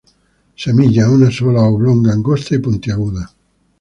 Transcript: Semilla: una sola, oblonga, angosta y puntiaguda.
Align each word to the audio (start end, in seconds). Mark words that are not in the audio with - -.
Semilla: 0.61 1.11
una 1.11 1.29
sola, 1.29 1.61
oblonga, 1.61 2.11
angosta 2.11 2.55
y 2.55 2.57
puntiaguda. 2.57 3.31